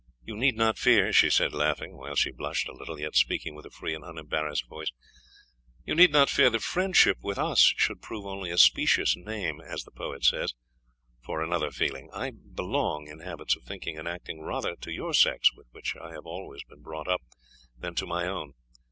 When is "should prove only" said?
7.77-8.49